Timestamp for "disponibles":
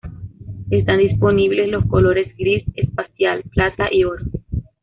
0.97-1.69